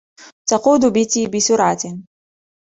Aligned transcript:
تقود 0.49 0.81
بتي 0.93 1.27
بسرعة. 1.27 2.01